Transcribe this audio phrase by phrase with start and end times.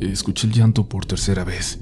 [0.00, 1.78] Escuché el llanto por tercera vez,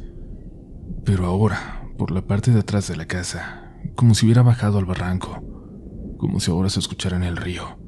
[1.04, 4.86] pero ahora por la parte de atrás de la casa, como si hubiera bajado al
[4.86, 5.40] barranco,
[6.18, 7.78] como si ahora se escuchara en el río,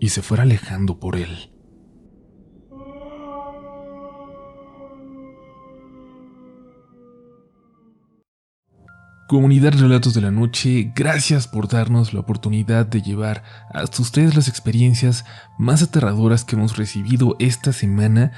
[0.00, 1.55] y se fuera alejando por él.
[9.26, 13.42] Comunidad Relatos de la Noche, gracias por darnos la oportunidad de llevar
[13.74, 15.24] hasta ustedes las experiencias
[15.58, 18.30] más aterradoras que hemos recibido esta semana.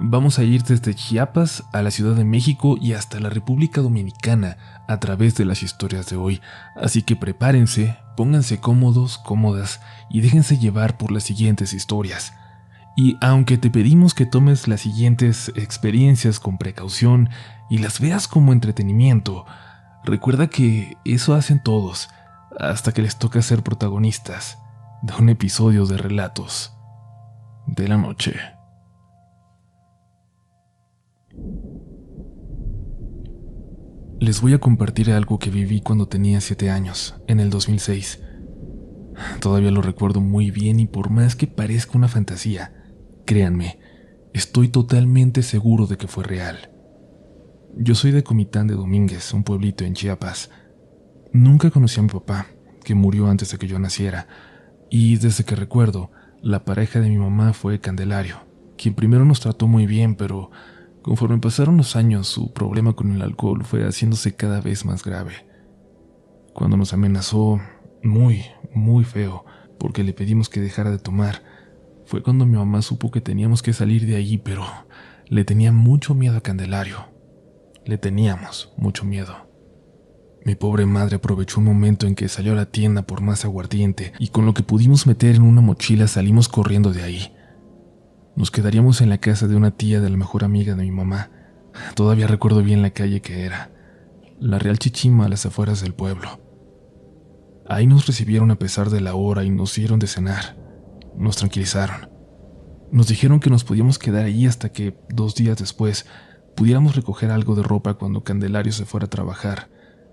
[0.00, 4.56] Vamos a ir desde Chiapas a la Ciudad de México y hasta la República Dominicana
[4.86, 6.40] a través de las historias de hoy.
[6.76, 12.34] Así que prepárense, pónganse cómodos, cómodas y déjense llevar por las siguientes historias.
[12.96, 17.30] Y aunque te pedimos que tomes las siguientes experiencias con precaución
[17.68, 19.44] y las veas como entretenimiento,
[20.06, 22.08] Recuerda que eso hacen todos
[22.60, 24.56] hasta que les toca ser protagonistas
[25.02, 26.72] de un episodio de relatos
[27.66, 28.36] de la noche.
[34.20, 38.22] Les voy a compartir algo que viví cuando tenía 7 años, en el 2006.
[39.40, 42.72] Todavía lo recuerdo muy bien y por más que parezca una fantasía,
[43.24, 43.80] créanme,
[44.32, 46.75] estoy totalmente seguro de que fue real.
[47.78, 50.50] Yo soy de Comitán de Domínguez, un pueblito en Chiapas.
[51.34, 52.46] Nunca conocí a mi papá,
[52.82, 54.28] que murió antes de que yo naciera,
[54.88, 56.10] y desde que recuerdo,
[56.40, 58.38] la pareja de mi mamá fue Candelario,
[58.78, 60.50] quien primero nos trató muy bien, pero
[61.02, 65.46] conforme pasaron los años, su problema con el alcohol fue haciéndose cada vez más grave.
[66.54, 67.60] Cuando nos amenazó
[68.02, 69.44] muy, muy feo,
[69.78, 71.42] porque le pedimos que dejara de tomar,
[72.06, 74.64] fue cuando mi mamá supo que teníamos que salir de allí, pero
[75.26, 77.15] le tenía mucho miedo a Candelario
[77.86, 79.46] le teníamos mucho miedo.
[80.44, 84.12] Mi pobre madre aprovechó un momento en que salió a la tienda por más aguardiente
[84.18, 87.32] y con lo que pudimos meter en una mochila salimos corriendo de ahí.
[88.36, 91.30] Nos quedaríamos en la casa de una tía de la mejor amiga de mi mamá.
[91.94, 93.72] Todavía recuerdo bien la calle que era,
[94.38, 96.40] la Real Chichima a las afueras del pueblo.
[97.68, 100.56] Ahí nos recibieron a pesar de la hora y nos dieron de cenar.
[101.16, 102.08] Nos tranquilizaron.
[102.92, 106.06] Nos dijeron que nos podíamos quedar allí hasta que, dos días después,
[106.56, 109.70] pudiéramos recoger algo de ropa cuando Candelario se fuera a trabajar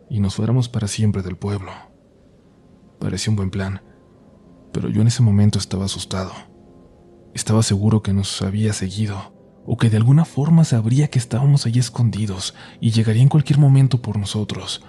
[0.09, 1.71] y nos fuéramos para siempre del pueblo.
[2.99, 3.81] Parecía un buen plan,
[4.71, 6.31] pero yo en ese momento estaba asustado.
[7.33, 9.33] Estaba seguro que nos había seguido,
[9.65, 14.01] o que de alguna forma sabría que estábamos allí escondidos y llegaría en cualquier momento
[14.01, 14.83] por nosotros.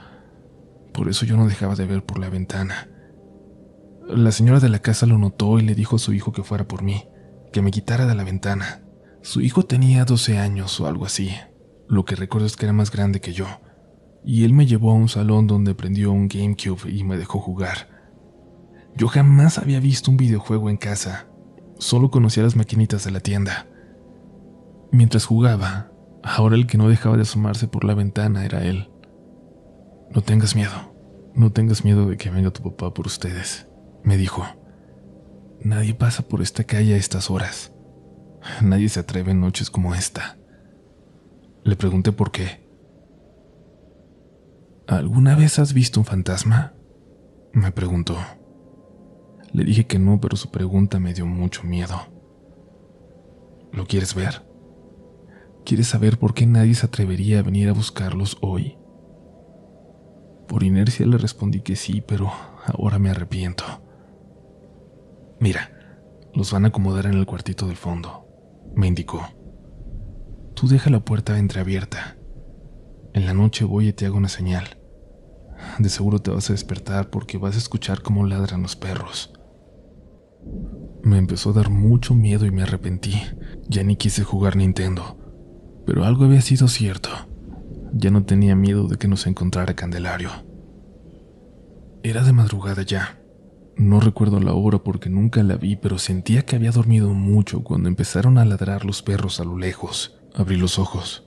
[0.92, 2.88] Por eso yo no dejaba de ver por la ventana.
[4.08, 6.68] La señora de la casa lo notó y le dijo a su hijo que fuera
[6.68, 7.04] por mí,
[7.52, 8.83] que me quitara de la ventana.
[9.24, 11.30] Su hijo tenía 12 años o algo así.
[11.88, 13.46] Lo que recuerdo es que era más grande que yo.
[14.22, 17.88] Y él me llevó a un salón donde prendió un GameCube y me dejó jugar.
[18.94, 21.26] Yo jamás había visto un videojuego en casa.
[21.78, 23.66] Solo conocía las maquinitas de la tienda.
[24.92, 25.90] Mientras jugaba,
[26.22, 28.90] ahora el que no dejaba de asomarse por la ventana era él.
[30.10, 30.94] No tengas miedo.
[31.34, 33.68] No tengas miedo de que venga tu papá por ustedes,
[34.02, 34.44] me dijo.
[35.62, 37.73] Nadie pasa por esta calle a estas horas.
[38.62, 40.36] Nadie se atreve en noches como esta.
[41.64, 42.62] Le pregunté por qué.
[44.86, 46.74] ¿Alguna vez has visto un fantasma?
[47.52, 48.18] Me preguntó.
[49.52, 51.96] Le dije que no, pero su pregunta me dio mucho miedo.
[53.72, 54.42] ¿Lo quieres ver?
[55.64, 58.76] ¿Quieres saber por qué nadie se atrevería a venir a buscarlos hoy?
[60.46, 62.30] Por inercia le respondí que sí, pero
[62.66, 63.64] ahora me arrepiento.
[65.40, 65.70] Mira,
[66.34, 68.23] los van a acomodar en el cuartito del fondo
[68.76, 69.28] me indicó.
[70.54, 72.16] Tú deja la puerta entreabierta.
[73.12, 74.78] En la noche voy y te hago una señal.
[75.78, 79.32] De seguro te vas a despertar porque vas a escuchar cómo ladran los perros.
[81.02, 83.20] Me empezó a dar mucho miedo y me arrepentí.
[83.68, 85.18] Ya ni quise jugar Nintendo.
[85.86, 87.10] Pero algo había sido cierto.
[87.92, 90.30] Ya no tenía miedo de que nos encontrara Candelario.
[92.02, 93.20] Era de madrugada ya.
[93.76, 97.88] No recuerdo la hora porque nunca la vi, pero sentía que había dormido mucho cuando
[97.88, 100.16] empezaron a ladrar los perros a lo lejos.
[100.34, 101.24] Abrí los ojos.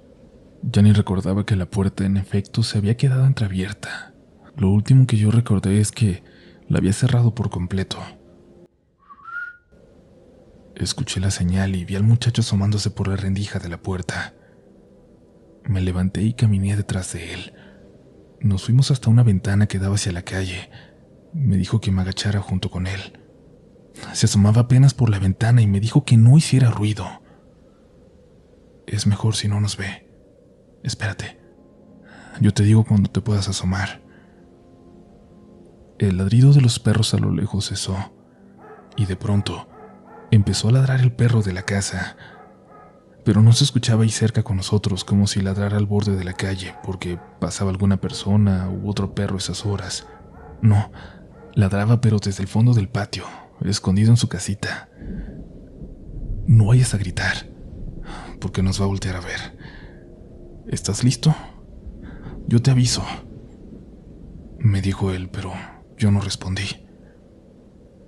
[0.62, 4.14] Ya ni recordaba que la puerta en efecto se había quedado entreabierta.
[4.56, 6.24] Lo último que yo recordé es que
[6.70, 7.98] la había cerrado por completo.
[10.76, 14.34] Escuché la señal y vi al muchacho asomándose por la rendija de la puerta.
[15.66, 17.54] Me levanté y caminé detrás de él.
[18.40, 20.70] Nos fuimos hasta una ventana que daba hacia la calle
[21.34, 23.20] me dijo que me agachara junto con él.
[24.14, 27.08] Se asomaba apenas por la ventana y me dijo que no hiciera ruido.
[28.86, 30.10] Es mejor si no nos ve.
[30.84, 31.40] Espérate.
[32.40, 34.02] Yo te digo cuando te puedas asomar.
[36.00, 38.14] El ladrido de los perros a lo lejos cesó,
[38.96, 39.68] y de pronto
[40.30, 42.16] empezó a ladrar el perro de la casa.
[43.26, 46.32] pero no se escuchaba ahí cerca con nosotros como si ladrara al borde de la
[46.32, 50.08] calle porque pasaba alguna persona u otro perro esas horas.
[50.62, 50.92] No,
[51.58, 53.26] ladraba pero desde el fondo del patio,
[53.66, 54.90] escondido en su casita.
[56.46, 57.48] No vayas a gritar,
[58.40, 59.58] porque nos va a voltear a ver.
[60.68, 61.36] ¿Estás listo?
[62.48, 63.04] Yo te aviso.
[64.60, 65.52] Me dijo él, pero
[65.98, 66.86] yo no respondí.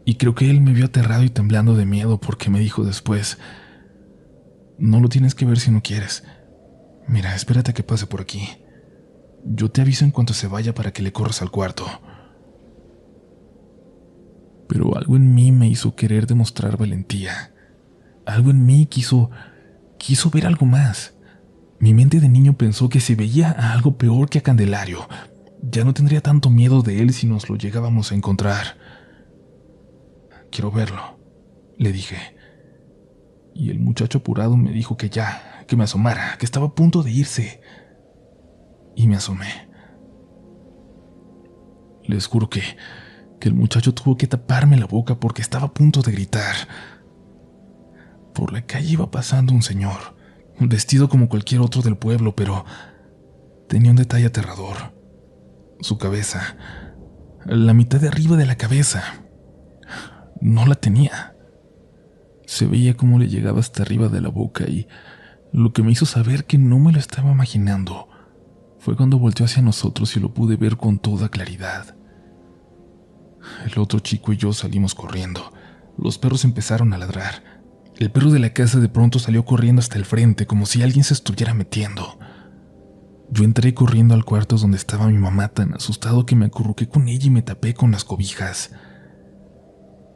[0.06, 3.40] Y creo que él me vio aterrado y temblando de miedo porque me dijo después,
[4.78, 6.24] no lo tienes que ver si no quieres.
[7.07, 8.48] Mira, espérate a que pase por aquí.
[9.44, 11.86] Yo te aviso en cuanto se vaya para que le corras al cuarto.
[14.69, 17.54] Pero algo en mí me hizo querer demostrar valentía.
[18.25, 19.30] Algo en mí quiso
[19.98, 21.16] quiso ver algo más.
[21.80, 25.10] Mi mente de niño pensó que si veía a algo peor que a Candelario,
[25.62, 28.77] ya no tendría tanto miedo de él si nos lo llegábamos a encontrar.
[30.50, 31.19] Quiero verlo,
[31.77, 32.39] le dije
[33.60, 37.04] y el muchacho apurado me dijo que ya, que me asomara, que estaba a punto
[37.04, 37.60] de irse.
[38.95, 39.69] Y me asomé.
[42.04, 42.62] Les juro que,
[43.39, 46.56] que el muchacho tuvo que taparme la boca porque estaba a punto de gritar.
[48.33, 50.15] Por la calle iba pasando un señor,
[50.59, 52.65] vestido como cualquier otro del pueblo, pero
[53.68, 54.94] tenía un detalle aterrador.
[55.80, 56.57] Su cabeza,
[57.45, 59.03] la mitad de arriba de la cabeza,
[60.41, 61.36] no la tenía.
[62.45, 64.88] Se veía cómo le llegaba hasta arriba de la boca y
[65.51, 68.07] lo que me hizo saber que no me lo estaba imaginando
[68.80, 71.95] fue cuando volteó hacia nosotros y lo pude ver con toda claridad.
[73.65, 75.53] El otro chico y yo salimos corriendo.
[75.97, 77.62] Los perros empezaron a ladrar.
[77.97, 81.03] El perro de la casa de pronto salió corriendo hasta el frente como si alguien
[81.03, 82.18] se estuviera metiendo.
[83.31, 87.07] Yo entré corriendo al cuarto donde estaba mi mamá tan asustado que me acurruqué con
[87.07, 88.71] ella y me tapé con las cobijas.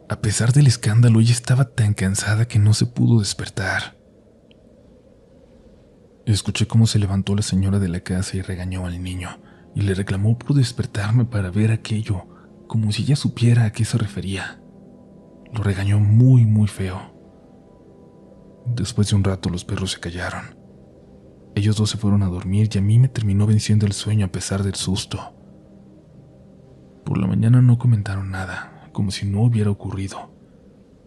[0.09, 3.97] A pesar del escándalo, ella estaba tan cansada que no se pudo despertar.
[6.25, 9.29] Escuché cómo se levantó la señora de la casa y regañó al niño,
[9.75, 12.25] y le reclamó por despertarme para ver aquello,
[12.67, 14.61] como si ella supiera a qué se refería.
[15.51, 17.13] Lo regañó muy, muy feo.
[18.65, 20.57] Después de un rato los perros se callaron.
[21.55, 24.31] Ellos dos se fueron a dormir y a mí me terminó venciendo el sueño a
[24.31, 25.35] pesar del susto.
[27.05, 30.31] Por la mañana no comentaron nada, como si no hubiera ocurrido.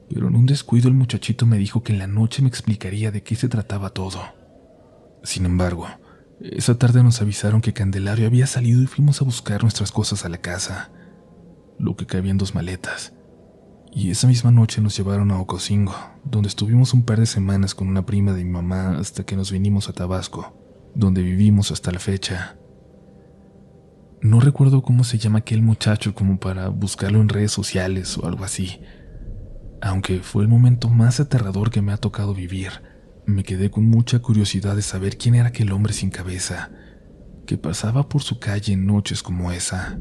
[0.08, 3.22] Pero en un descuido el muchachito me dijo que en la noche me explicaría de
[3.22, 4.20] qué se trataba todo.
[5.24, 5.88] Sin embargo,
[6.40, 10.28] esa tarde nos avisaron que Candelario había salido y fuimos a buscar nuestras cosas a
[10.28, 10.92] la casa,
[11.78, 13.12] lo que cabía en dos maletas.
[13.92, 15.94] Y esa misma noche nos llevaron a Ocosingo,
[16.24, 19.50] donde estuvimos un par de semanas con una prima de mi mamá hasta que nos
[19.50, 20.54] vinimos a Tabasco,
[20.94, 22.56] donde vivimos hasta la fecha.
[24.20, 28.44] No recuerdo cómo se llama aquel muchacho como para buscarlo en redes sociales o algo
[28.44, 28.80] así.
[29.80, 32.82] Aunque fue el momento más aterrador que me ha tocado vivir,
[33.24, 36.70] me quedé con mucha curiosidad de saber quién era aquel hombre sin cabeza
[37.46, 39.98] que pasaba por su calle en noches como esa.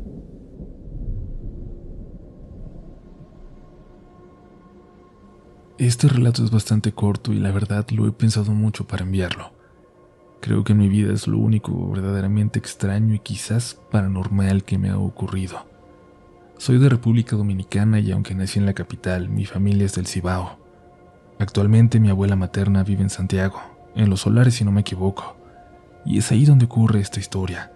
[5.78, 9.52] Este relato es bastante corto y la verdad lo he pensado mucho para enviarlo.
[10.40, 14.90] Creo que en mi vida es lo único verdaderamente extraño y quizás paranormal que me
[14.90, 15.66] ha ocurrido.
[16.58, 20.58] Soy de República Dominicana y aunque nací en la capital, mi familia es del Cibao.
[21.40, 23.60] Actualmente mi abuela materna vive en Santiago,
[23.98, 25.36] en Los Solares si no me equivoco.
[26.06, 27.74] Y es ahí donde ocurre esta historia,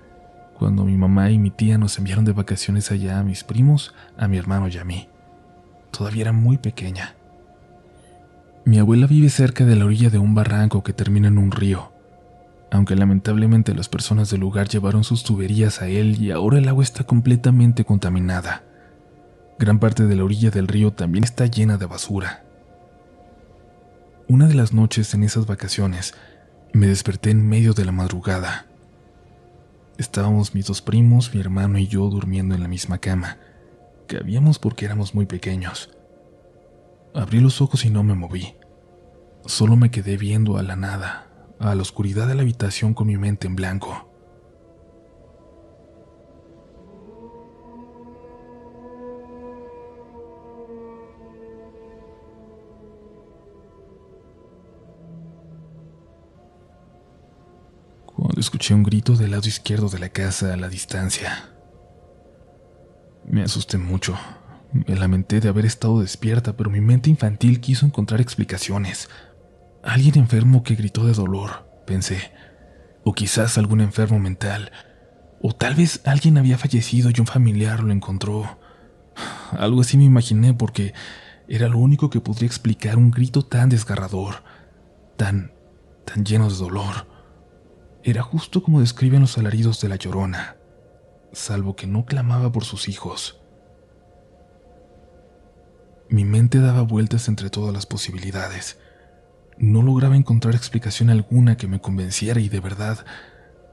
[0.57, 4.29] cuando mi mamá y mi tía nos enviaron de vacaciones allá a mis primos, a
[4.29, 5.09] mi hermano y a mí.
[5.91, 7.18] Todavía era muy pequeña.
[8.69, 11.91] Mi abuela vive cerca de la orilla de un barranco que termina en un río,
[12.69, 16.83] aunque lamentablemente las personas del lugar llevaron sus tuberías a él y ahora el agua
[16.83, 18.61] está completamente contaminada.
[19.57, 22.43] Gran parte de la orilla del río también está llena de basura.
[24.27, 26.13] Una de las noches en esas vacaciones
[26.71, 28.67] me desperté en medio de la madrugada.
[29.97, 33.37] Estábamos mis dos primos, mi hermano y yo durmiendo en la misma cama,
[34.07, 35.89] que habíamos porque éramos muy pequeños.
[37.15, 38.58] Abrí los ojos y no me moví.
[39.45, 41.27] Solo me quedé viendo a la nada,
[41.59, 44.05] a la oscuridad de la habitación con mi mente en blanco.
[58.05, 61.49] Cuando escuché un grito del lado izquierdo de la casa a la distancia,
[63.25, 64.17] me asusté mucho.
[64.71, 69.09] Me lamenté de haber estado despierta, pero mi mente infantil quiso encontrar explicaciones.
[69.83, 72.31] Alguien enfermo que gritó de dolor, pensé.
[73.03, 74.71] O quizás algún enfermo mental.
[75.41, 78.59] O tal vez alguien había fallecido y un familiar lo encontró.
[79.51, 80.93] Algo así me imaginé porque
[81.47, 84.43] era lo único que podría explicar un grito tan desgarrador,
[85.17, 85.53] tan,
[86.05, 87.07] tan llenos de dolor.
[88.03, 90.57] Era justo como describen los alaridos de la llorona,
[91.31, 93.41] salvo que no clamaba por sus hijos.
[96.09, 98.77] Mi mente daba vueltas entre todas las posibilidades.
[99.59, 103.05] No lograba encontrar explicación alguna que me convenciera y de verdad,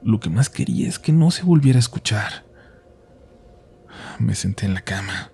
[0.03, 2.45] lo que más quería es que no se volviera a escuchar.
[4.19, 5.31] Me senté en la cama.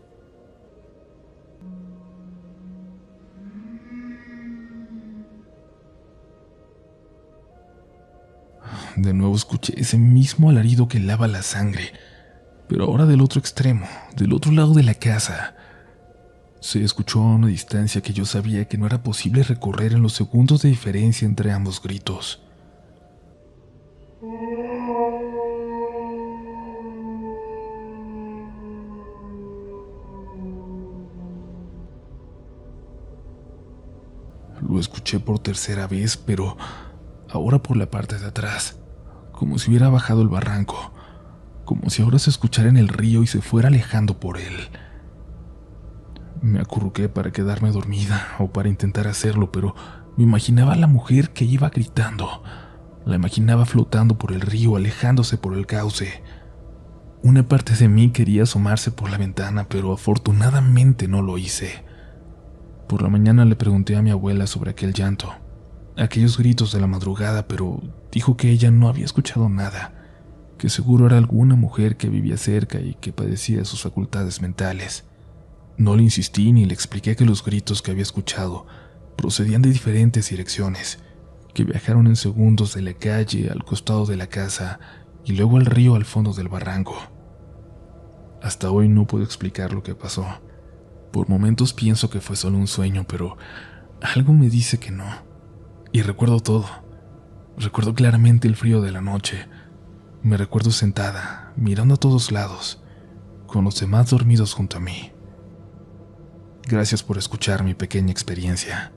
[8.96, 11.94] De nuevo escuché ese mismo alarido que lava la sangre,
[12.68, 15.56] pero ahora del otro extremo, del otro lado de la casa.
[16.64, 20.14] Se escuchó a una distancia que yo sabía que no era posible recorrer en los
[20.14, 22.42] segundos de diferencia entre ambos gritos.
[34.62, 36.56] Lo escuché por tercera vez, pero
[37.30, 38.80] ahora por la parte de atrás,
[39.34, 40.94] como si hubiera bajado el barranco,
[41.66, 44.70] como si ahora se escuchara en el río y se fuera alejando por él.
[46.44, 49.76] Me acurruqué para quedarme dormida o para intentar hacerlo, pero
[50.18, 52.44] me imaginaba a la mujer que iba gritando.
[53.06, 56.22] La imaginaba flotando por el río, alejándose por el cauce.
[57.24, 61.86] Una parte de mí quería asomarse por la ventana, pero afortunadamente no lo hice.
[62.90, 65.34] Por la mañana le pregunté a mi abuela sobre aquel llanto,
[65.96, 67.82] aquellos gritos de la madrugada, pero
[68.12, 69.94] dijo que ella no había escuchado nada,
[70.58, 75.06] que seguro era alguna mujer que vivía cerca y que padecía de sus facultades mentales.
[75.78, 78.66] No le insistí ni le expliqué que los gritos que había escuchado
[79.16, 81.00] procedían de diferentes direcciones,
[81.54, 84.80] que viajaron en segundos de la calle al costado de la casa
[85.26, 86.96] y luego al río al fondo del barranco.
[88.42, 90.28] Hasta hoy no puedo explicar lo que pasó.
[91.12, 93.38] Por momentos pienso que fue solo un sueño, pero
[94.02, 95.06] algo me dice que no.
[95.94, 96.66] Y recuerdo todo.
[97.58, 99.48] Recuerdo claramente el frío de la noche.
[100.24, 102.84] Me recuerdo sentada, mirando a todos lados,
[103.48, 105.13] con los demás dormidos junto a mí.
[106.68, 108.92] Gracias por escuchar mi pequeña experiencia.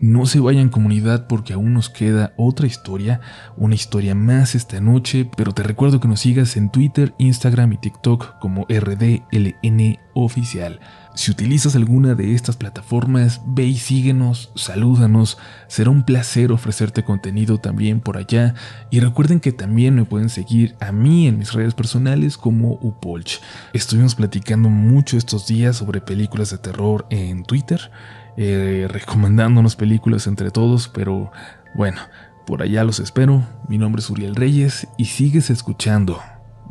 [0.00, 3.20] No se vayan comunidad porque aún nos queda otra historia,
[3.56, 7.78] una historia más esta noche, pero te recuerdo que nos sigas en Twitter, Instagram y
[7.78, 10.80] TikTok como RDLN Oficial.
[11.14, 17.58] Si utilizas alguna de estas plataformas, ve y síguenos, salúdanos, será un placer ofrecerte contenido
[17.58, 18.54] también por allá
[18.90, 23.40] y recuerden que también me pueden seguir a mí en mis redes personales como Upolch.
[23.72, 27.92] Estuvimos platicando mucho estos días sobre películas de terror en Twitter
[28.36, 31.30] eh, recomendándonos películas entre todos, pero
[31.74, 32.00] bueno,
[32.46, 33.46] por allá los espero.
[33.68, 36.20] Mi nombre es Uriel Reyes y sigues escuchando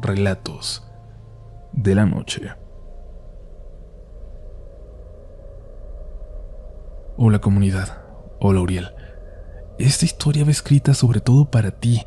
[0.02, 0.84] Relatos
[1.72, 2.52] de la Noche.
[7.16, 8.04] Hola comunidad,
[8.40, 8.90] hola Uriel.
[9.80, 12.04] Esta historia va escrita sobre todo para ti,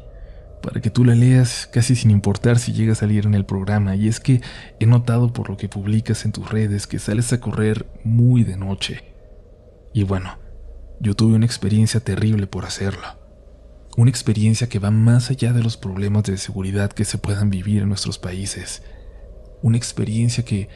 [0.62, 3.96] para que tú la leas casi sin importar si llega a salir en el programa,
[3.96, 4.42] y es que
[4.78, 8.56] he notado por lo que publicas en tus redes que sales a correr muy de
[8.56, 9.15] noche
[9.96, 10.36] y bueno,
[11.00, 13.06] yo tuve una experiencia terrible por hacerlo.
[13.96, 17.80] Una experiencia que va más allá de los problemas de seguridad que se puedan vivir
[17.80, 18.82] en nuestros países.
[19.62, 20.68] Una experiencia que,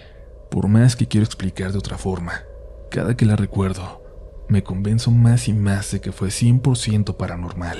[0.50, 2.44] por más que quiero explicar de otra forma,
[2.90, 4.02] cada que la recuerdo,
[4.48, 7.76] me convenzo más y más de que fue 100% paranormal.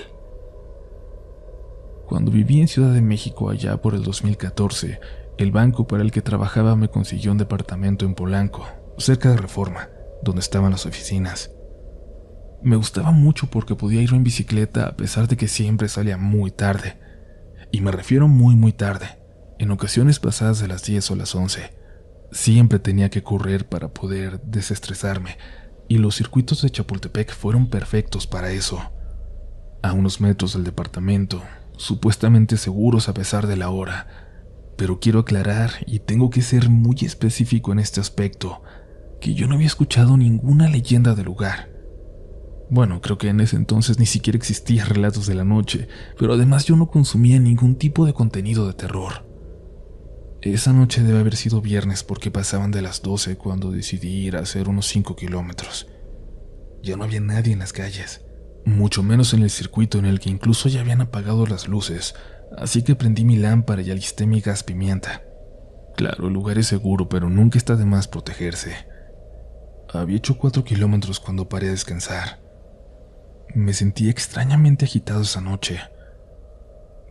[2.07, 5.01] Cuando viví en Ciudad de México allá por el 2014,
[5.39, 8.67] el banco para el que trabajaba me consiguió un departamento en Polanco,
[8.99, 9.89] cerca de Reforma
[10.23, 11.51] donde estaban las oficinas.
[12.63, 16.51] Me gustaba mucho porque podía ir en bicicleta a pesar de que siempre salía muy
[16.51, 16.99] tarde.
[17.73, 19.07] Y me refiero muy muy tarde,
[19.59, 21.73] en ocasiones pasadas de las 10 o las 11.
[22.33, 25.39] Siempre tenía que correr para poder desestresarme,
[25.89, 28.93] y los circuitos de Chapultepec fueron perfectos para eso.
[29.83, 31.43] A unos metros del departamento,
[31.77, 34.07] supuestamente seguros a pesar de la hora,
[34.77, 38.63] pero quiero aclarar y tengo que ser muy específico en este aspecto
[39.21, 41.71] que yo no había escuchado ninguna leyenda del lugar.
[42.71, 46.65] Bueno, creo que en ese entonces ni siquiera existían relatos de la noche, pero además
[46.65, 49.27] yo no consumía ningún tipo de contenido de terror.
[50.41, 54.41] Esa noche debe haber sido viernes porque pasaban de las 12 cuando decidí ir a
[54.41, 55.89] hacer unos 5 kilómetros.
[56.83, 58.25] Ya no había nadie en las calles,
[58.65, 62.15] mucho menos en el circuito en el que incluso ya habían apagado las luces,
[62.57, 65.23] así que prendí mi lámpara y alisté mi gas pimienta.
[65.97, 68.90] Claro, el lugar es seguro, pero nunca está de más protegerse.
[69.93, 72.39] Había hecho cuatro kilómetros cuando paré a descansar.
[73.55, 75.81] Me sentí extrañamente agitado esa noche.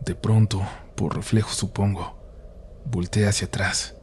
[0.04, 0.62] De pronto,
[0.96, 2.18] por reflejo supongo,
[2.86, 3.96] volteé hacia atrás.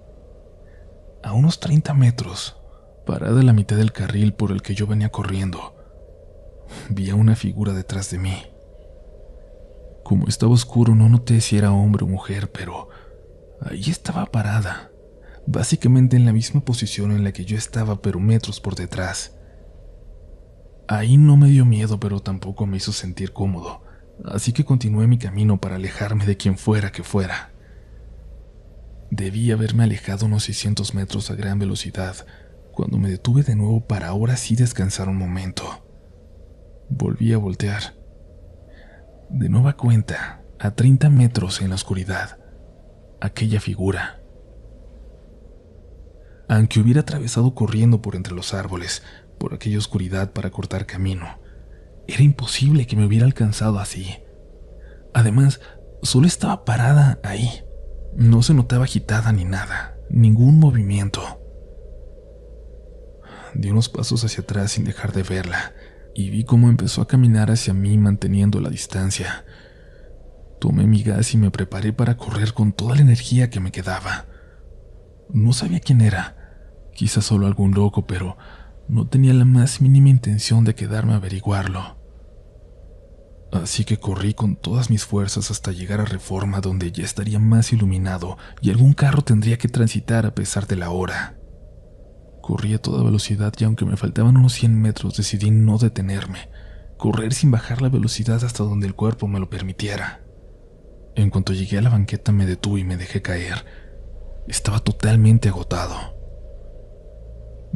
[1.23, 2.57] A unos 30 metros,
[3.07, 5.73] Parada a la mitad del carril por el que yo venía corriendo,
[6.89, 8.35] vi a una figura detrás de mí.
[10.03, 12.89] Como estaba oscuro no noté si era hombre o mujer, pero
[13.61, 14.91] ahí estaba parada,
[15.47, 19.33] básicamente en la misma posición en la que yo estaba, pero metros por detrás.
[20.87, 23.81] Ahí no me dio miedo, pero tampoco me hizo sentir cómodo,
[24.25, 27.51] así que continué mi camino para alejarme de quien fuera que fuera.
[29.09, 32.15] Debí haberme alejado unos 600 metros a gran velocidad,
[32.73, 35.85] cuando me detuve de nuevo para ahora sí descansar un momento.
[36.89, 37.95] Volví a voltear.
[39.29, 42.37] De nueva cuenta, a 30 metros en la oscuridad,
[43.19, 44.16] aquella figura.
[46.47, 49.03] Aunque hubiera atravesado corriendo por entre los árboles,
[49.37, 51.39] por aquella oscuridad para cortar camino,
[52.07, 54.07] era imposible que me hubiera alcanzado así.
[55.13, 55.59] Además,
[56.01, 57.63] solo estaba parada ahí.
[58.15, 61.21] No se notaba agitada ni nada, ningún movimiento.
[63.53, 65.73] Di unos pasos hacia atrás sin dejar de verla
[66.15, 69.45] y vi cómo empezó a caminar hacia mí manteniendo la distancia.
[70.59, 74.25] Tomé mi gas y me preparé para correr con toda la energía que me quedaba.
[75.29, 76.36] No sabía quién era,
[76.97, 78.37] quizás solo algún loco, pero
[78.87, 81.95] no tenía la más mínima intención de quedarme a averiguarlo.
[83.51, 87.71] Así que corrí con todas mis fuerzas hasta llegar a Reforma donde ya estaría más
[87.71, 91.37] iluminado y algún carro tendría que transitar a pesar de la hora.
[92.41, 96.49] Corrí a toda velocidad y aunque me faltaban unos 100 metros decidí no detenerme,
[96.97, 100.23] correr sin bajar la velocidad hasta donde el cuerpo me lo permitiera.
[101.15, 103.65] En cuanto llegué a la banqueta me detuve y me dejé caer.
[104.47, 106.16] Estaba totalmente agotado.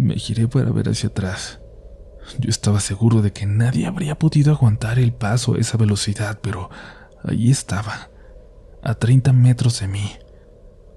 [0.01, 1.59] Me giré para ver hacia atrás.
[2.39, 6.69] Yo estaba seguro de que nadie habría podido aguantar el paso a esa velocidad, pero
[7.23, 8.09] allí estaba,
[8.83, 10.11] a 30 metros de mí,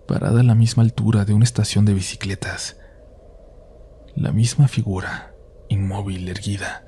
[0.08, 2.76] parada a la misma altura de una estación de bicicletas
[4.16, 5.34] la misma figura,
[5.68, 6.84] inmóvil, erguida.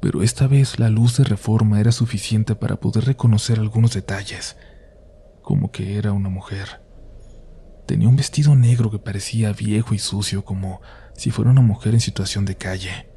[0.00, 4.56] Pero esta vez la luz de reforma era suficiente para poder reconocer algunos detalles,
[5.42, 6.85] como que era una mujer.
[7.86, 10.80] Tenía un vestido negro que parecía viejo y sucio, como
[11.14, 13.08] si fuera una mujer en situación de calle.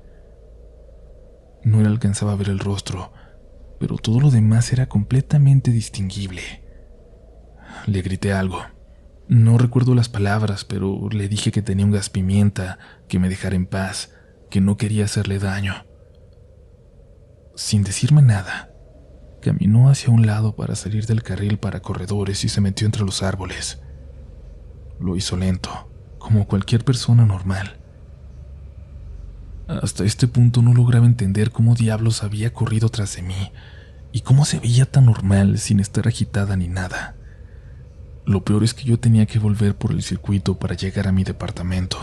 [1.63, 3.11] No le alcanzaba a ver el rostro,
[3.79, 6.41] pero todo lo demás era completamente distinguible.
[7.87, 8.61] Le grité algo.
[9.27, 12.77] No recuerdo las palabras, pero le dije que tenía un gas pimienta,
[13.07, 14.11] que me dejara en paz,
[14.49, 15.85] que no quería hacerle daño.
[17.55, 18.71] Sin decirme nada,
[19.41, 23.21] caminó hacia un lado para salir del carril para corredores y se metió entre los
[23.23, 23.81] árboles.
[24.99, 27.79] Lo hizo lento, como cualquier persona normal.
[29.67, 33.51] Hasta este punto no lograba entender cómo diablos había corrido tras de mí
[34.11, 37.15] y cómo se veía tan normal sin estar agitada ni nada.
[38.25, 41.23] Lo peor es que yo tenía que volver por el circuito para llegar a mi
[41.23, 41.97] departamento.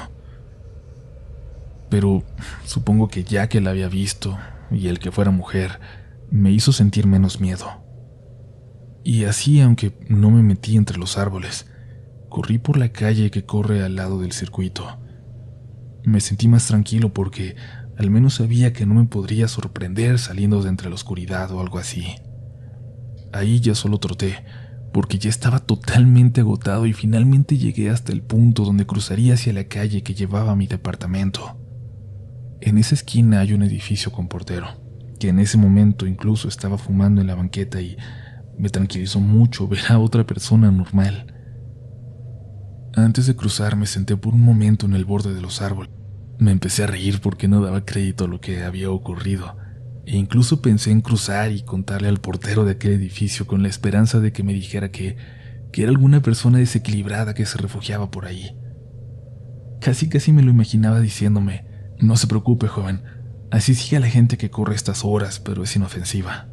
[1.91, 2.25] Pero
[2.65, 4.39] supongo que ya que la había visto,
[4.71, 5.81] y el que fuera mujer,
[6.31, 7.85] me hizo sentir menos miedo.
[9.05, 11.67] Y así, aunque no me metí entre los árboles,
[12.37, 14.99] corrí por la calle que corre al lado del circuito.
[16.05, 17.57] Me sentí más tranquilo porque
[17.97, 21.79] al menos sabía que no me podría sorprender saliendo de entre la oscuridad o algo
[21.79, 22.05] así.
[23.33, 24.45] Ahí ya solo troté,
[24.93, 29.65] porque ya estaba totalmente agotado y finalmente llegué hasta el punto donde cruzaría hacia la
[29.65, 31.59] calle que llevaba a mi departamento.
[32.61, 34.67] En esa esquina hay un edificio con portero,
[35.19, 37.97] que en ese momento incluso estaba fumando en la banqueta y
[38.59, 41.33] me tranquilizó mucho ver a otra persona normal.
[42.97, 45.93] Antes de cruzar me senté por un momento en el borde de los árboles.
[46.39, 49.59] Me empecé a reír porque no daba crédito a lo que había ocurrido
[50.07, 54.19] e incluso pensé en cruzar y contarle al portero de aquel edificio con la esperanza
[54.19, 55.19] de que me dijera que,
[55.73, 58.57] que era alguna persona desequilibrada que se refugiaba por ahí.
[59.83, 61.67] Casi casi me lo imaginaba diciéndome,
[62.01, 63.03] no se preocupe, joven,
[63.51, 66.49] así sigue la gente que corre estas horas, pero es inofensiva.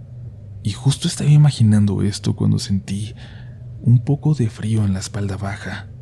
[0.62, 3.14] Y justo estaba imaginando esto cuando sentí
[3.80, 5.93] un poco de frío en la espalda baja.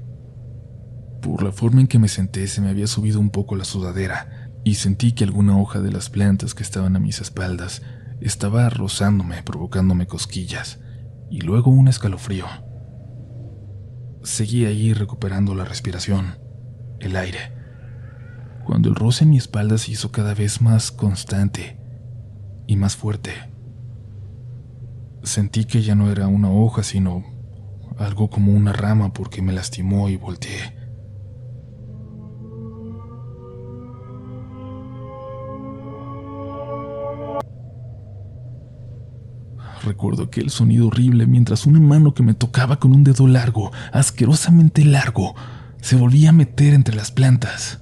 [1.22, 4.50] Por la forma en que me senté se me había subido un poco la sudadera,
[4.64, 7.82] y sentí que alguna hoja de las plantas que estaban a mis espaldas
[8.20, 10.80] estaba rozándome, provocándome cosquillas,
[11.30, 12.46] y luego un escalofrío.
[14.24, 16.38] Seguí ahí recuperando la respiración,
[17.00, 17.54] el aire,
[18.66, 21.80] cuando el roce en mi espalda se hizo cada vez más constante
[22.68, 23.32] y más fuerte.
[25.24, 27.24] Sentí que ya no era una hoja, sino
[27.98, 30.81] algo como una rama porque me lastimó y volteé.
[39.84, 44.86] Recuerdo aquel sonido horrible mientras una mano que me tocaba con un dedo largo, asquerosamente
[44.86, 45.36] largo,
[45.82, 47.80] se volvía a meter entre las plantas.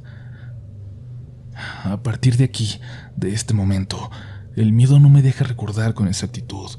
[1.84, 2.80] A partir de aquí,
[3.18, 4.10] de este momento,
[4.56, 6.70] el miedo no me deja recordar con exactitud.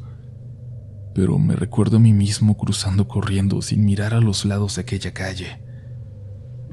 [1.14, 5.12] Pero me recuerdo a mí mismo cruzando corriendo sin mirar a los lados de aquella
[5.12, 5.60] calle.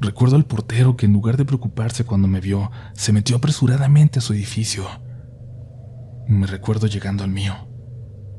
[0.00, 4.22] Recuerdo al portero que en lugar de preocuparse cuando me vio, se metió apresuradamente a
[4.22, 4.86] su edificio.
[6.28, 7.67] Me recuerdo llegando al mío,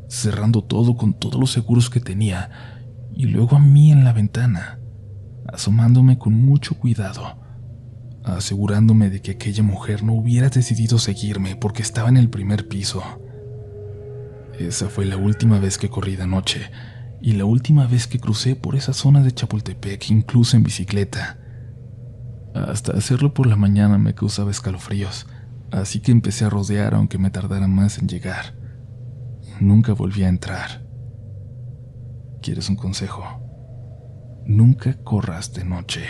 [0.09, 2.49] cerrando todo con todos los seguros que tenía,
[3.13, 4.79] y luego a mí en la ventana,
[5.47, 7.37] asomándome con mucho cuidado,
[8.23, 13.03] asegurándome de que aquella mujer no hubiera decidido seguirme porque estaba en el primer piso.
[14.59, 16.69] Esa fue la última vez que corrí de noche
[17.21, 21.37] y la última vez que crucé por esa zona de Chapultepec, incluso en bicicleta.
[22.53, 25.27] Hasta hacerlo por la mañana me causaba escalofríos,
[25.71, 28.55] así que empecé a rodear aunque me tardara más en llegar.
[29.59, 30.85] Nunca volví a entrar.
[32.41, 33.23] ¿Quieres un consejo?
[34.45, 36.03] Nunca corras de noche.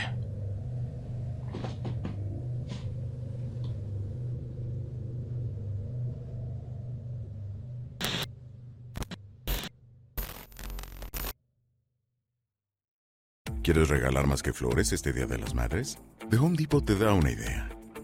[13.64, 15.98] ¿Quieres regalar más que flores este Día de las Madres?
[16.30, 17.79] The Home Depot te da una idea.